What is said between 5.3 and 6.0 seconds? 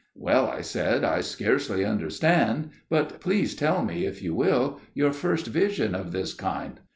vision